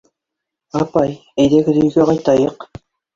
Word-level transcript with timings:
—Апай, 0.79 1.13
әйҙәгеҙ 1.43 1.77
өйгә 1.83 2.07
ҡайтайыҡ. 2.11 2.67